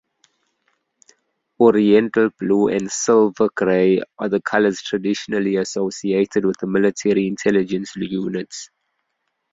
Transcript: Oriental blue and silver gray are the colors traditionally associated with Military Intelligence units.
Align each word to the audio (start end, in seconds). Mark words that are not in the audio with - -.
Oriental 1.59 2.31
blue 2.39 2.69
and 2.69 2.89
silver 2.91 3.49
gray 3.53 4.01
are 4.17 4.29
the 4.29 4.41
colors 4.41 4.81
traditionally 4.81 5.57
associated 5.57 6.43
with 6.43 6.55
Military 6.63 7.27
Intelligence 7.27 7.95
units. 7.97 8.71